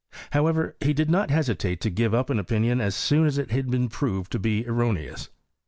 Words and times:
However, 0.31 0.75
he 0.81 0.93
did 0.93 1.11
not 1.11 1.29
hesitate 1.29 1.79
to 1.81 1.91
give 1.91 2.11
up 2.11 2.31
an 2.31 2.39
opinion 2.39 2.81
as 2.81 2.95
soon 2.95 3.27
as 3.27 3.37
it 3.37 3.51
had 3.51 3.69
been 3.69 3.87
proved 3.87 4.31
ti> 4.31 4.39
be 4.39 4.67
erroneous. 4.67 5.29